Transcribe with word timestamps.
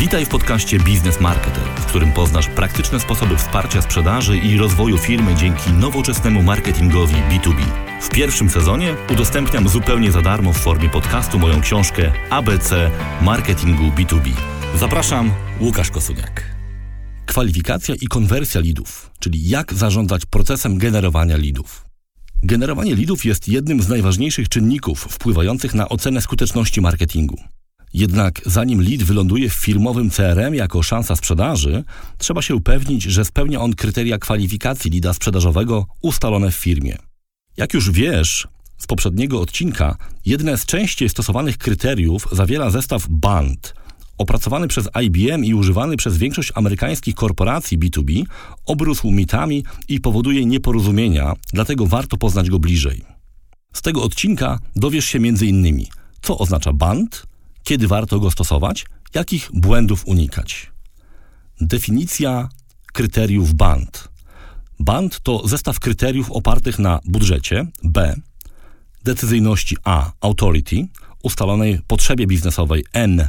Witaj 0.00 0.26
w 0.26 0.28
podcaście 0.28 0.78
Biznes 0.78 1.20
Marketer, 1.20 1.62
w 1.64 1.86
którym 1.86 2.12
poznasz 2.12 2.48
praktyczne 2.48 3.00
sposoby 3.00 3.36
wsparcia 3.36 3.82
sprzedaży 3.82 4.36
i 4.36 4.58
rozwoju 4.58 4.98
firmy 4.98 5.34
dzięki 5.34 5.72
nowoczesnemu 5.72 6.42
marketingowi 6.42 7.14
B2B. 7.14 7.62
W 8.00 8.08
pierwszym 8.08 8.50
sezonie 8.50 8.96
udostępniam 9.12 9.68
zupełnie 9.68 10.12
za 10.12 10.22
darmo 10.22 10.52
w 10.52 10.58
formie 10.58 10.88
podcastu 10.88 11.38
moją 11.38 11.60
książkę 11.60 12.12
ABC 12.30 12.90
Marketingu 13.22 13.82
B2B. 13.82 14.30
Zapraszam, 14.76 15.32
Łukasz 15.60 15.90
Kosuniak. 15.90 16.56
Kwalifikacja 17.26 17.94
i 17.94 18.06
konwersja 18.06 18.60
lidów, 18.60 19.10
czyli 19.18 19.48
jak 19.48 19.74
zarządzać 19.74 20.26
procesem 20.26 20.78
generowania 20.78 21.36
lidów. 21.36 21.84
Generowanie 22.42 22.94
lidów 22.94 23.24
jest 23.24 23.48
jednym 23.48 23.82
z 23.82 23.88
najważniejszych 23.88 24.48
czynników 24.48 25.00
wpływających 25.00 25.74
na 25.74 25.88
ocenę 25.88 26.20
skuteczności 26.20 26.80
marketingu. 26.80 27.36
Jednak 27.94 28.40
zanim 28.46 28.82
lead 28.82 29.02
wyląduje 29.02 29.50
w 29.50 29.54
firmowym 29.54 30.10
CRM 30.10 30.54
jako 30.54 30.82
szansa 30.82 31.16
sprzedaży, 31.16 31.84
trzeba 32.18 32.42
się 32.42 32.54
upewnić, 32.54 33.02
że 33.02 33.24
spełnia 33.24 33.60
on 33.60 33.74
kryteria 33.74 34.18
kwalifikacji 34.18 34.90
lida 34.90 35.12
sprzedażowego 35.12 35.86
ustalone 36.02 36.50
w 36.50 36.54
firmie. 36.54 36.96
Jak 37.56 37.74
już 37.74 37.90
wiesz 37.90 38.48
z 38.78 38.86
poprzedniego 38.86 39.40
odcinka, 39.40 39.96
jedne 40.26 40.58
z 40.58 40.66
częściej 40.66 41.08
stosowanych 41.08 41.58
kryteriów 41.58 42.28
zawiera 42.32 42.70
zestaw 42.70 43.06
BAND, 43.08 43.74
opracowany 44.18 44.68
przez 44.68 44.88
IBM 45.02 45.44
i 45.44 45.54
używany 45.54 45.96
przez 45.96 46.18
większość 46.18 46.52
amerykańskich 46.54 47.14
korporacji 47.14 47.78
B2B, 47.78 48.24
obrósł 48.66 49.10
mitami 49.10 49.64
i 49.88 50.00
powoduje 50.00 50.44
nieporozumienia, 50.46 51.32
dlatego 51.52 51.86
warto 51.86 52.16
poznać 52.16 52.50
go 52.50 52.58
bliżej. 52.58 53.04
Z 53.72 53.82
tego 53.82 54.02
odcinka 54.02 54.58
dowiesz 54.76 55.04
się 55.04 55.18
m.in. 55.18 55.84
co 56.22 56.38
oznacza 56.38 56.72
BAND, 56.72 57.29
kiedy 57.70 57.88
warto 57.88 58.20
go 58.20 58.30
stosować, 58.30 58.86
jakich 59.14 59.50
błędów 59.52 60.06
unikać. 60.06 60.70
Definicja 61.60 62.48
kryteriów 62.92 63.54
BAND. 63.54 64.08
BAND 64.80 65.20
to 65.20 65.48
zestaw 65.48 65.80
kryteriów 65.80 66.30
opartych 66.30 66.78
na 66.78 67.00
budżecie, 67.04 67.66
B, 67.82 68.16
decyzyjności 69.04 69.76
A, 69.84 70.12
authority, 70.20 70.88
ustalonej 71.22 71.80
potrzebie 71.86 72.26
biznesowej 72.26 72.84
N, 72.92 73.28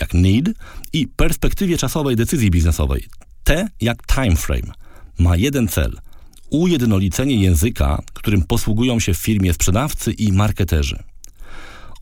jak 0.00 0.14
need 0.14 0.50
i 0.92 1.06
perspektywie 1.06 1.78
czasowej 1.78 2.16
decyzji 2.16 2.50
biznesowej, 2.50 3.04
T 3.44 3.68
jak 3.80 4.06
time 4.06 4.36
frame. 4.36 4.72
Ma 5.18 5.36
jeden 5.36 5.68
cel– 5.68 6.00
ujednolicenie 6.50 7.36
języka, 7.42 8.02
którym 8.12 8.42
posługują 8.42 9.00
się 9.00 9.14
w 9.14 9.18
firmie 9.18 9.52
sprzedawcy 9.52 10.12
i 10.12 10.32
marketerzy. 10.32 11.07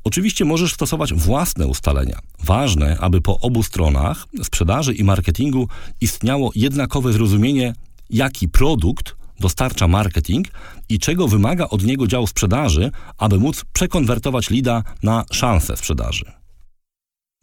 Oczywiście 0.06 0.44
możesz 0.44 0.74
stosować 0.74 1.14
własne 1.14 1.66
ustalenia. 1.66 2.18
Ważne, 2.44 2.96
aby 3.00 3.20
po 3.20 3.40
obu 3.40 3.62
stronach 3.62 4.26
sprzedaży 4.42 4.94
i 4.94 5.04
marketingu 5.04 5.68
istniało 6.00 6.50
jednakowe 6.54 7.12
zrozumienie, 7.12 7.74
jaki 8.10 8.48
produkt 8.48 9.16
dostarcza 9.40 9.88
marketing 9.88 10.48
i 10.88 10.98
czego 10.98 11.28
wymaga 11.28 11.68
od 11.68 11.82
niego 11.84 12.06
dział 12.06 12.26
sprzedaży, 12.26 12.90
aby 13.18 13.38
móc 13.38 13.64
przekonwertować 13.72 14.50
lida 14.50 14.82
na 15.02 15.24
szansę 15.32 15.76
sprzedaży. 15.76 16.32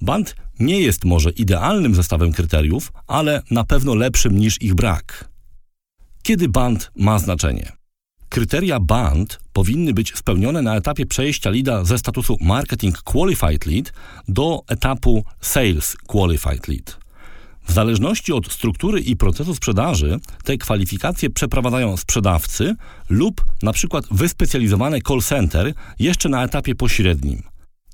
Band 0.02 0.36
nie 0.60 0.80
jest 0.82 1.06
może 1.06 1.30
idealnym 1.30 1.96
zestawem 1.96 2.32
kryteriów, 2.32 2.92
ale 3.08 3.42
na 3.52 3.64
pewno 3.64 3.96
lepszym 3.96 4.40
niż 4.40 4.62
ich 4.62 4.76
brak. 4.76 5.30
Kiedy 6.22 6.50
band 6.50 6.92
ma 6.96 7.20
znaczenie? 7.20 7.72
Kryteria 8.30 8.80
BAND 8.80 9.43
powinny 9.54 9.94
być 9.94 10.14
spełnione 10.16 10.62
na 10.62 10.76
etapie 10.76 11.06
przejścia 11.06 11.50
lida 11.50 11.84
ze 11.84 11.98
statusu 11.98 12.38
Marketing 12.42 12.98
Qualified 13.02 13.66
Lead 13.66 13.94
do 14.28 14.64
etapu 14.68 15.24
Sales 15.42 15.96
Qualified 16.08 16.68
Lead. 16.68 17.04
W 17.68 17.72
zależności 17.72 18.34
od 18.34 18.52
struktury 18.52 19.00
i 19.00 19.16
procesu 19.16 19.56
sprzedaży, 19.56 20.20
te 20.44 20.58
kwalifikacje 20.58 21.30
przeprowadzają 21.30 21.98
sprzedawcy 21.98 22.76
lub 23.10 23.46
na 23.64 23.74
przykład 23.74 24.06
wyspecjalizowane 24.12 25.02
call 25.02 25.22
center 25.22 25.74
jeszcze 26.00 26.30
na 26.30 26.44
etapie 26.44 26.76
pośrednim. 26.76 27.44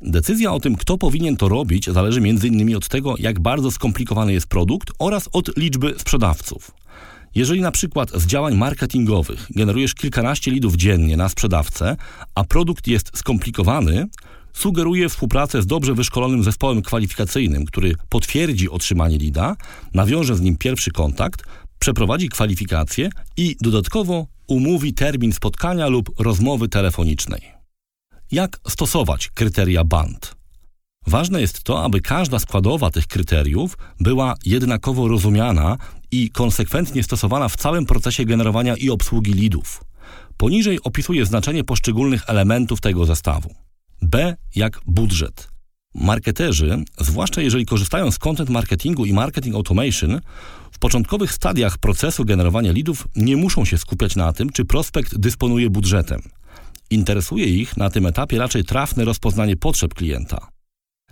Decyzja 0.01 0.53
o 0.53 0.59
tym, 0.59 0.75
kto 0.75 0.97
powinien 0.97 1.37
to 1.37 1.49
robić, 1.49 1.89
zależy 1.89 2.19
m.in. 2.19 2.75
od 2.75 2.87
tego, 2.87 3.15
jak 3.19 3.39
bardzo 3.39 3.71
skomplikowany 3.71 4.33
jest 4.33 4.47
produkt 4.47 4.91
oraz 4.99 5.29
od 5.33 5.57
liczby 5.57 5.95
sprzedawców. 5.97 6.71
Jeżeli 7.35 7.61
na 7.61 7.71
przykład 7.71 8.11
z 8.11 8.25
działań 8.25 8.55
marketingowych 8.55 9.47
generujesz 9.55 9.93
kilkanaście 9.93 10.51
lidów 10.51 10.75
dziennie 10.75 11.17
na 11.17 11.29
sprzedawcę, 11.29 11.95
a 12.35 12.43
produkt 12.43 12.87
jest 12.87 13.17
skomplikowany, 13.17 14.07
sugeruję 14.53 15.09
współpracę 15.09 15.61
z 15.61 15.65
dobrze 15.65 15.93
wyszkolonym 15.93 16.43
zespołem 16.43 16.81
kwalifikacyjnym, 16.81 17.65
który 17.65 17.95
potwierdzi 18.09 18.69
otrzymanie 18.69 19.17
lida, 19.17 19.55
nawiąże 19.93 20.35
z 20.35 20.41
nim 20.41 20.57
pierwszy 20.57 20.91
kontakt, 20.91 21.43
przeprowadzi 21.79 22.29
kwalifikację 22.29 23.09
i 23.37 23.55
dodatkowo 23.61 24.27
umówi 24.47 24.93
termin 24.93 25.33
spotkania 25.33 25.87
lub 25.87 26.19
rozmowy 26.19 26.69
telefonicznej. 26.69 27.41
Jak 28.31 28.59
stosować 28.67 29.29
kryteria 29.29 29.83
BAND? 29.83 30.35
Ważne 31.07 31.41
jest 31.41 31.63
to, 31.63 31.83
aby 31.83 32.01
każda 32.01 32.39
składowa 32.39 32.91
tych 32.91 33.07
kryteriów 33.07 33.77
była 33.99 34.35
jednakowo 34.45 35.07
rozumiana 35.07 35.77
i 36.11 36.29
konsekwentnie 36.29 37.03
stosowana 37.03 37.49
w 37.49 37.55
całym 37.55 37.85
procesie 37.85 38.25
generowania 38.25 38.75
i 38.75 38.89
obsługi 38.89 39.33
lidów. 39.33 39.83
Poniżej 40.37 40.79
opisuję 40.83 41.25
znaczenie 41.25 41.63
poszczególnych 41.63 42.29
elementów 42.29 42.81
tego 42.81 43.05
zestawu. 43.05 43.55
B 44.01 44.35
jak 44.55 44.81
budżet. 44.85 45.47
Marketerzy, 45.95 46.83
zwłaszcza 46.99 47.41
jeżeli 47.41 47.65
korzystają 47.65 48.11
z 48.11 48.19
content 48.19 48.49
marketingu 48.49 49.05
i 49.05 49.13
marketing 49.13 49.55
automation, 49.55 50.21
w 50.71 50.79
początkowych 50.79 51.33
stadiach 51.33 51.77
procesu 51.77 52.25
generowania 52.25 52.71
lidów 52.71 53.07
nie 53.15 53.37
muszą 53.37 53.65
się 53.65 53.77
skupiać 53.77 54.15
na 54.15 54.33
tym, 54.33 54.49
czy 54.49 54.65
prospekt 54.65 55.17
dysponuje 55.17 55.69
budżetem. 55.69 56.21
Interesuje 56.89 57.45
ich 57.45 57.77
na 57.77 57.89
tym 57.89 58.05
etapie 58.05 58.37
raczej 58.37 58.63
trafne 58.63 59.05
rozpoznanie 59.05 59.55
potrzeb 59.57 59.93
klienta. 59.93 60.47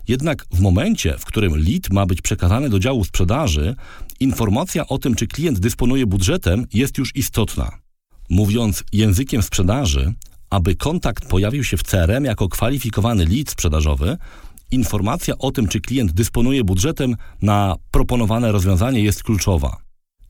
Jednak 0.08 0.46
w 0.50 0.60
momencie, 0.60 1.18
w 1.18 1.24
którym 1.24 1.56
lead 1.56 1.90
ma 1.90 2.06
być 2.06 2.22
przekazany 2.22 2.70
do 2.70 2.78
działu 2.78 3.04
sprzedaży, 3.04 3.76
informacja 4.20 4.86
o 4.86 4.98
tym, 4.98 5.14
czy 5.14 5.26
klient 5.26 5.58
dysponuje 5.58 6.06
budżetem, 6.06 6.66
jest 6.72 6.98
już 6.98 7.16
istotna. 7.16 7.78
Mówiąc 8.30 8.84
językiem 8.92 9.42
sprzedaży, 9.42 10.14
aby 10.50 10.76
kontakt 10.76 11.28
pojawił 11.28 11.64
się 11.64 11.76
w 11.76 11.82
CRM 11.82 12.24
jako 12.24 12.48
kwalifikowany 12.48 13.24
lead 13.24 13.50
sprzedażowy, 13.50 14.16
informacja 14.70 15.38
o 15.38 15.50
tym, 15.50 15.68
czy 15.68 15.80
klient 15.80 16.12
dysponuje 16.12 16.64
budżetem 16.64 17.16
na 17.42 17.76
proponowane 17.90 18.52
rozwiązanie 18.52 19.00
jest 19.00 19.22
kluczowa. 19.22 19.76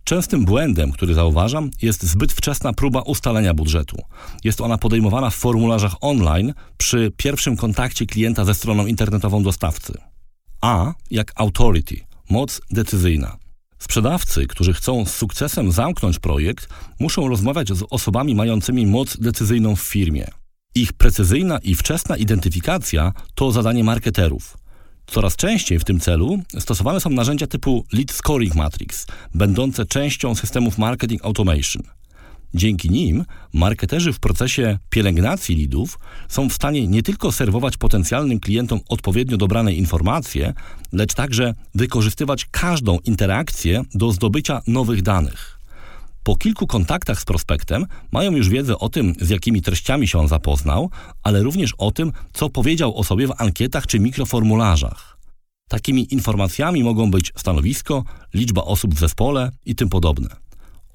Częstym 0.04 0.44
błędem, 0.44 0.92
który 0.92 1.14
zauważam, 1.14 1.70
jest 1.82 2.02
zbyt 2.02 2.32
wczesna 2.32 2.72
próba 2.72 3.02
ustalenia 3.02 3.54
budżetu. 3.54 3.96
Jest 4.44 4.60
ona 4.60 4.78
podejmowana 4.78 5.30
w 5.30 5.34
formularzach 5.34 5.94
online 6.00 6.54
przy 6.76 7.12
pierwszym 7.16 7.56
kontakcie 7.56 8.06
klienta 8.06 8.44
ze 8.44 8.54
stroną 8.54 8.86
internetową 8.86 9.42
dostawcy. 9.42 9.92
A 10.60 10.92
jak 11.10 11.32
authority, 11.36 11.96
moc 12.30 12.60
decyzyjna. 12.70 13.36
Sprzedawcy, 13.78 14.46
którzy 14.46 14.72
chcą 14.72 15.04
z 15.04 15.14
sukcesem 15.14 15.72
zamknąć 15.72 16.18
projekt, 16.18 16.68
muszą 17.00 17.28
rozmawiać 17.28 17.72
z 17.72 17.84
osobami 17.90 18.34
mającymi 18.34 18.86
moc 18.86 19.16
decyzyjną 19.16 19.76
w 19.76 19.80
firmie. 19.80 20.26
Ich 20.74 20.92
precyzyjna 20.92 21.58
i 21.58 21.74
wczesna 21.74 22.16
identyfikacja 22.16 23.12
to 23.34 23.52
zadanie 23.52 23.84
marketerów. 23.84 24.56
Coraz 25.06 25.36
częściej 25.36 25.78
w 25.78 25.84
tym 25.84 26.00
celu 26.00 26.38
stosowane 26.58 27.00
są 27.00 27.10
narzędzia 27.10 27.46
typu 27.46 27.84
Lead 27.92 28.12
Scoring 28.12 28.54
Matrix, 28.54 29.06
będące 29.34 29.86
częścią 29.86 30.34
systemów 30.34 30.78
Marketing 30.78 31.24
Automation. 31.24 31.82
Dzięki 32.54 32.90
nim 32.90 33.24
marketerzy 33.52 34.12
w 34.12 34.20
procesie 34.20 34.78
pielęgnacji 34.90 35.56
lidów 35.56 35.98
są 36.28 36.48
w 36.48 36.52
stanie 36.52 36.86
nie 36.86 37.02
tylko 37.02 37.32
serwować 37.32 37.76
potencjalnym 37.76 38.40
klientom 38.40 38.80
odpowiednio 38.88 39.36
dobrane 39.36 39.74
informacje, 39.74 40.54
lecz 40.92 41.14
także 41.14 41.54
wykorzystywać 41.74 42.46
każdą 42.50 42.98
interakcję 43.04 43.82
do 43.94 44.12
zdobycia 44.12 44.62
nowych 44.66 45.02
danych. 45.02 45.58
Po 46.22 46.36
kilku 46.36 46.66
kontaktach 46.66 47.20
z 47.20 47.24
prospektem 47.24 47.86
mają 48.12 48.32
już 48.32 48.48
wiedzę 48.48 48.78
o 48.78 48.88
tym, 48.88 49.14
z 49.20 49.28
jakimi 49.28 49.62
treściami 49.62 50.08
się 50.08 50.18
on 50.18 50.28
zapoznał, 50.28 50.90
ale 51.22 51.42
również 51.42 51.74
o 51.78 51.90
tym, 51.90 52.12
co 52.32 52.50
powiedział 52.50 52.96
o 52.96 53.04
sobie 53.04 53.26
w 53.26 53.34
ankietach 53.38 53.86
czy 53.86 54.00
mikroformularzach. 54.00 55.18
Takimi 55.68 56.14
informacjami 56.14 56.84
mogą 56.84 57.10
być 57.10 57.32
stanowisko, 57.36 58.04
liczba 58.34 58.62
osób 58.62 58.94
w 58.94 58.98
zespole 58.98 59.50
i 59.66 59.74
tym 59.74 59.88
podobne. 59.88 60.47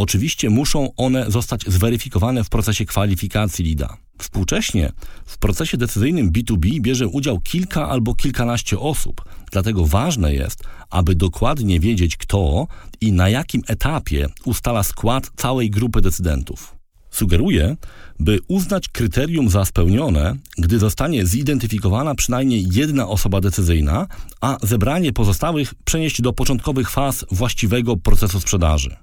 Oczywiście 0.03 0.49
muszą 0.49 0.95
one 0.95 1.31
zostać 1.31 1.61
zweryfikowane 1.67 2.43
w 2.43 2.49
procesie 2.49 2.85
kwalifikacji 2.85 3.65
LIDA. 3.65 3.97
Współcześnie 4.17 4.91
w 5.25 5.37
procesie 5.37 5.77
decyzyjnym 5.77 6.31
B2B 6.31 6.81
bierze 6.81 7.07
udział 7.07 7.39
kilka 7.39 7.89
albo 7.89 8.15
kilkanaście 8.15 8.79
osób, 8.79 9.25
dlatego 9.51 9.85
ważne 9.85 10.33
jest, 10.33 10.63
aby 10.89 11.15
dokładnie 11.15 11.79
wiedzieć 11.79 12.17
kto 12.17 12.67
i 13.01 13.11
na 13.11 13.29
jakim 13.29 13.61
etapie 13.67 14.27
ustala 14.45 14.83
skład 14.83 15.31
całej 15.35 15.69
grupy 15.69 16.01
decydentów. 16.01 16.75
Sugeruje, 17.11 17.75
by 18.19 18.39
uznać 18.47 18.87
kryterium 18.89 19.49
za 19.49 19.65
spełnione, 19.65 20.35
gdy 20.57 20.79
zostanie 20.79 21.25
zidentyfikowana 21.25 22.15
przynajmniej 22.15 22.67
jedna 22.71 23.07
osoba 23.07 23.41
decyzyjna, 23.41 24.07
a 24.41 24.57
zebranie 24.61 25.13
pozostałych 25.13 25.73
przenieść 25.85 26.21
do 26.21 26.33
początkowych 26.33 26.89
faz 26.89 27.25
właściwego 27.31 27.97
procesu 27.97 28.39
sprzedaży. 28.39 28.95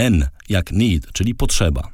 N 0.00 0.28
jak 0.48 0.72
need, 0.72 1.12
czyli 1.12 1.34
potrzeba. 1.34 1.88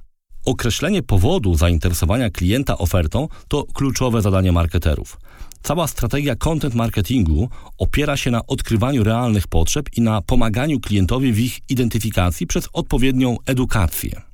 Określenie 0.45 1.03
powodu 1.03 1.55
zainteresowania 1.55 2.31
klienta 2.31 2.79
ofertą 2.79 3.29
to 3.49 3.65
kluczowe 3.65 4.23
zadanie 4.23 4.53
marketerów. 4.53 5.21
Cała 5.63 5.87
strategia 5.87 6.37
content 6.37 6.75
marketingu 6.75 7.49
opiera 7.79 8.17
się 8.17 8.31
na 8.31 8.47
odkrywaniu 8.47 9.05
realnych 9.05 9.47
potrzeb 9.47 9.89
i 9.97 10.03
na 10.03 10.23
pomaganiu 10.23 10.81
klientowi 10.81 11.33
w 11.33 11.39
ich 11.39 11.59
identyfikacji 11.69 12.47
przez 12.47 12.69
odpowiednią 12.73 13.37
edukację. 13.47 14.26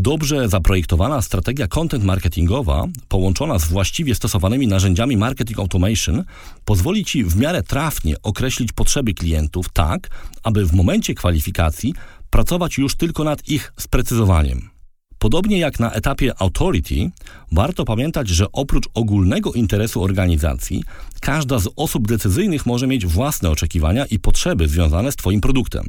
Dobrze 0.00 0.48
zaprojektowana 0.48 1.22
strategia 1.22 1.68
content 1.68 2.04
marketingowa, 2.04 2.84
połączona 3.08 3.58
z 3.58 3.64
właściwie 3.64 4.14
stosowanymi 4.14 4.66
narzędziami 4.66 5.16
marketing 5.16 5.58
automation, 5.58 6.24
pozwoli 6.64 7.04
Ci 7.04 7.24
w 7.24 7.36
miarę 7.36 7.62
trafnie 7.62 8.14
określić 8.22 8.72
potrzeby 8.72 9.14
klientów 9.14 9.68
tak, 9.72 10.10
aby 10.42 10.66
w 10.66 10.72
momencie 10.72 11.14
kwalifikacji 11.14 11.94
pracować 12.30 12.78
już 12.78 12.96
tylko 12.96 13.24
nad 13.24 13.48
ich 13.48 13.72
sprecyzowaniem. 13.76 14.77
Podobnie 15.18 15.58
jak 15.58 15.80
na 15.80 15.92
etapie 15.92 16.32
authority, 16.38 17.10
warto 17.52 17.84
pamiętać, 17.84 18.28
że 18.28 18.52
oprócz 18.52 18.88
ogólnego 18.94 19.52
interesu 19.52 20.02
organizacji, 20.02 20.84
każda 21.20 21.58
z 21.58 21.68
osób 21.76 22.08
decyzyjnych 22.08 22.66
może 22.66 22.86
mieć 22.86 23.06
własne 23.06 23.50
oczekiwania 23.50 24.06
i 24.06 24.18
potrzeby 24.18 24.68
związane 24.68 25.12
z 25.12 25.16
Twoim 25.16 25.40
produktem. 25.40 25.88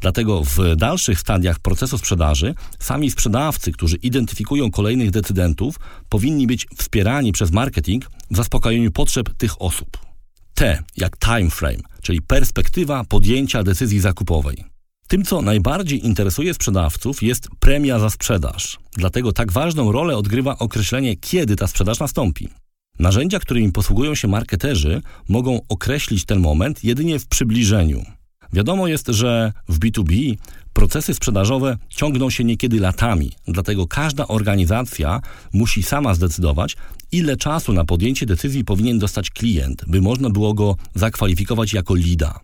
Dlatego 0.00 0.42
w 0.44 0.76
dalszych 0.76 1.20
stadiach 1.20 1.58
procesu 1.58 1.98
sprzedaży 1.98 2.54
sami 2.78 3.10
sprzedawcy, 3.10 3.72
którzy 3.72 3.96
identyfikują 3.96 4.70
kolejnych 4.70 5.10
decydentów, 5.10 5.76
powinni 6.08 6.46
być 6.46 6.66
wspierani 6.76 7.32
przez 7.32 7.52
marketing 7.52 8.10
w 8.30 8.36
zaspokojeniu 8.36 8.90
potrzeb 8.92 9.34
tych 9.34 9.62
osób. 9.62 9.98
T 10.54 10.82
jak 10.96 11.18
time 11.18 11.50
frame, 11.50 11.82
czyli 12.02 12.22
perspektywa 12.22 13.04
podjęcia 13.04 13.62
decyzji 13.62 14.00
zakupowej. 14.00 14.75
Tym, 15.08 15.24
co 15.24 15.42
najbardziej 15.42 16.06
interesuje 16.06 16.54
sprzedawców, 16.54 17.22
jest 17.22 17.48
premia 17.60 17.98
za 17.98 18.10
sprzedaż. 18.10 18.78
Dlatego 18.92 19.32
tak 19.32 19.52
ważną 19.52 19.92
rolę 19.92 20.16
odgrywa 20.16 20.58
określenie, 20.58 21.16
kiedy 21.16 21.56
ta 21.56 21.66
sprzedaż 21.66 22.00
nastąpi. 22.00 22.48
Narzędzia, 22.98 23.38
którymi 23.38 23.72
posługują 23.72 24.14
się 24.14 24.28
marketerzy, 24.28 25.02
mogą 25.28 25.60
określić 25.68 26.24
ten 26.24 26.40
moment 26.40 26.84
jedynie 26.84 27.18
w 27.18 27.26
przybliżeniu. 27.26 28.04
Wiadomo 28.52 28.88
jest, 28.88 29.08
że 29.08 29.52
w 29.68 29.78
B2B 29.78 30.36
procesy 30.72 31.14
sprzedażowe 31.14 31.76
ciągną 31.88 32.30
się 32.30 32.44
niekiedy 32.44 32.80
latami, 32.80 33.32
dlatego 33.48 33.86
każda 33.86 34.28
organizacja 34.28 35.20
musi 35.52 35.82
sama 35.82 36.14
zdecydować, 36.14 36.76
ile 37.12 37.36
czasu 37.36 37.72
na 37.72 37.84
podjęcie 37.84 38.26
decyzji 38.26 38.64
powinien 38.64 38.98
dostać 38.98 39.30
klient, 39.30 39.84
by 39.86 40.00
można 40.00 40.30
było 40.30 40.54
go 40.54 40.76
zakwalifikować 40.94 41.72
jako 41.72 41.94
lida. 41.94 42.40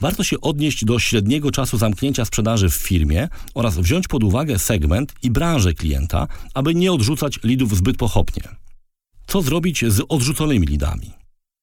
Warto 0.00 0.24
się 0.24 0.40
odnieść 0.40 0.84
do 0.84 0.98
średniego 0.98 1.50
czasu 1.50 1.78
zamknięcia 1.78 2.24
sprzedaży 2.24 2.70
w 2.70 2.74
firmie 2.74 3.28
oraz 3.54 3.78
wziąć 3.78 4.08
pod 4.08 4.24
uwagę 4.24 4.58
segment 4.58 5.14
i 5.22 5.30
branżę 5.30 5.74
klienta, 5.74 6.28
aby 6.54 6.74
nie 6.74 6.92
odrzucać 6.92 7.38
lidów 7.44 7.76
zbyt 7.76 7.96
pochopnie. 7.96 8.42
Co 9.26 9.42
zrobić 9.42 9.84
z 9.88 10.00
odrzuconymi 10.08 10.66
lidami? 10.66 11.10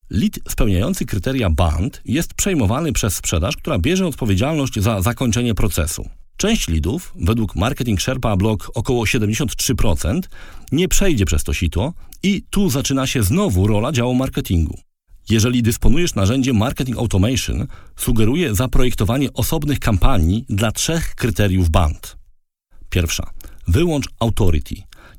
Lead 0.10 0.40
spełniający 0.50 1.06
kryteria 1.06 1.50
BAND 1.50 2.02
jest 2.06 2.34
przejmowany 2.34 2.94
przez 2.94 3.16
sprzedaż, 3.16 3.58
która 3.58 3.80
bierze 3.80 4.08
odpowiedzialność 4.08 4.80
za 4.80 5.02
zakończenie 5.02 5.56
procesu. 5.56 6.10
Część 6.38 6.68
lidów, 6.68 7.14
według 7.20 7.56
Marketing 7.56 8.02
Sherpa 8.02 8.36
Blog 8.38 8.72
około 8.76 9.04
73%, 9.04 10.20
nie 10.72 10.88
przejdzie 10.88 11.26
przez 11.26 11.44
to 11.44 11.54
sito 11.54 11.94
i 12.24 12.44
tu 12.50 12.70
zaczyna 12.70 13.08
się 13.08 13.24
znowu 13.24 13.68
rola 13.68 13.92
działu 13.92 14.16
marketingu. 14.16 14.80
Jeżeli 15.30 15.64
dysponujesz 15.64 16.16
narzędziem 16.16 16.58
Marketing 16.58 16.98
Automation, 16.98 17.68
sugeruję 17.96 18.56
zaprojektowanie 18.56 19.34
osobnych 19.34 19.80
kampanii 19.80 20.46
dla 20.50 20.72
trzech 20.72 21.16
kryteriów 21.16 21.70
BAND. 21.70 22.18
Pierwsza. 22.90 23.30
Wyłącz 23.68 24.06
authority. 24.20 24.76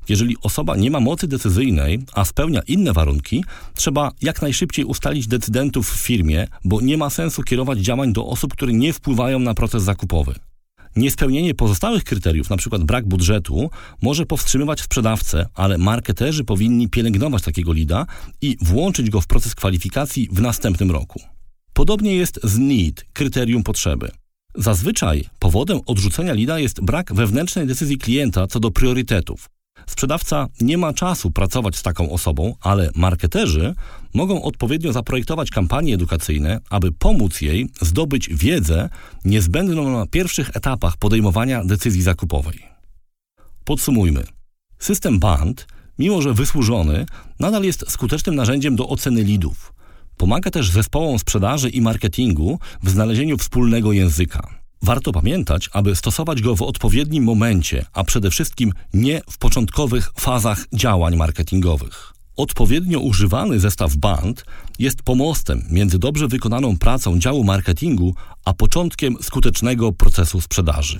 Jeżeli 0.09 0.35
osoba 0.41 0.75
nie 0.75 0.91
ma 0.91 0.99
mocy 0.99 1.27
decyzyjnej, 1.27 1.99
a 2.13 2.25
spełnia 2.25 2.61
inne 2.67 2.93
warunki, 2.93 3.43
trzeba 3.75 4.11
jak 4.21 4.41
najszybciej 4.41 4.85
ustalić 4.85 5.27
decydentów 5.27 5.91
w 5.91 5.99
firmie, 5.99 6.47
bo 6.63 6.81
nie 6.81 6.97
ma 6.97 7.09
sensu 7.09 7.43
kierować 7.43 7.79
działań 7.79 8.13
do 8.13 8.25
osób, 8.25 8.53
które 8.53 8.73
nie 8.73 8.93
wpływają 8.93 9.39
na 9.39 9.53
proces 9.53 9.83
zakupowy. 9.83 10.35
Niespełnienie 10.97 11.53
pozostałych 11.53 12.03
kryteriów, 12.03 12.51
np. 12.51 12.79
brak 12.79 13.07
budżetu, 13.07 13.69
może 14.01 14.25
powstrzymywać 14.25 14.81
sprzedawcę, 14.81 15.45
ale 15.53 15.77
marketerzy 15.77 16.43
powinni 16.43 16.89
pielęgnować 16.89 17.43
takiego 17.43 17.73
lida 17.73 18.05
i 18.41 18.57
włączyć 18.61 19.09
go 19.09 19.21
w 19.21 19.27
proces 19.27 19.55
kwalifikacji 19.55 20.29
w 20.31 20.41
następnym 20.41 20.91
roku. 20.91 21.21
Podobnie 21.73 22.15
jest 22.15 22.39
z 22.43 22.57
need, 22.57 23.05
kryterium 23.13 23.63
potrzeby. 23.63 24.11
Zazwyczaj 24.55 25.25
powodem 25.39 25.79
odrzucenia 25.85 26.33
lida 26.33 26.59
jest 26.59 26.81
brak 26.81 27.13
wewnętrznej 27.13 27.67
decyzji 27.67 27.97
klienta 27.97 28.47
co 28.47 28.59
do 28.59 28.71
priorytetów. 28.71 29.49
Sprzedawca 29.89 30.47
nie 30.61 30.77
ma 30.77 30.93
czasu 30.93 31.31
pracować 31.31 31.75
z 31.75 31.83
taką 31.83 32.11
osobą, 32.11 32.55
ale 32.61 32.91
marketerzy 32.95 33.75
mogą 34.13 34.43
odpowiednio 34.43 34.93
zaprojektować 34.93 35.49
kampanie 35.49 35.93
edukacyjne, 35.93 36.59
aby 36.69 36.91
pomóc 36.91 37.41
jej 37.41 37.69
zdobyć 37.81 38.29
wiedzę 38.29 38.89
niezbędną 39.25 39.91
na 39.91 40.05
pierwszych 40.05 40.55
etapach 40.55 40.97
podejmowania 40.97 41.65
decyzji 41.65 42.01
zakupowej. 42.01 42.59
Podsumujmy. 43.65 44.23
System 44.79 45.19
BAND, 45.19 45.67
mimo 45.99 46.21
że 46.21 46.33
wysłużony, 46.33 47.05
nadal 47.39 47.63
jest 47.63 47.91
skutecznym 47.91 48.35
narzędziem 48.35 48.75
do 48.75 48.89
oceny 48.89 49.23
lidów. 49.23 49.73
Pomaga 50.17 50.51
też 50.51 50.69
zespołom 50.69 51.19
sprzedaży 51.19 51.69
i 51.69 51.81
marketingu 51.81 52.59
w 52.83 52.89
znalezieniu 52.89 53.37
wspólnego 53.37 53.91
języka. 53.91 54.56
Warto 54.81 55.11
pamiętać, 55.11 55.69
aby 55.73 55.95
stosować 55.95 56.41
go 56.41 56.55
w 56.55 56.61
odpowiednim 56.61 57.23
momencie, 57.23 57.85
a 57.93 58.03
przede 58.03 58.29
wszystkim 58.29 58.73
nie 58.93 59.21
w 59.29 59.37
początkowych 59.37 60.11
fazach 60.19 60.65
działań 60.73 61.15
marketingowych. 61.15 62.13
Odpowiednio 62.37 62.99
używany 62.99 63.59
zestaw 63.59 63.95
band 63.95 64.45
jest 64.79 65.01
pomostem 65.03 65.63
między 65.69 65.99
dobrze 65.99 66.27
wykonaną 66.27 66.77
pracą 66.77 67.19
działu 67.19 67.43
marketingu 67.43 68.15
a 68.45 68.53
początkiem 68.53 69.15
skutecznego 69.21 69.91
procesu 69.91 70.41
sprzedaży. 70.41 70.99